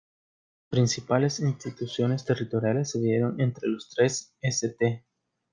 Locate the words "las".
0.01-0.69